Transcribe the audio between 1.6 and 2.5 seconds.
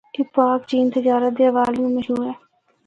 نال مشہور ہے۔